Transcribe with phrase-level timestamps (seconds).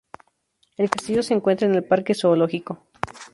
[0.77, 2.79] El castillo se encuentra en el parque zoológico.